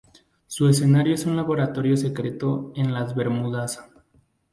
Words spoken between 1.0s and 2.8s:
es un laboratorio secreto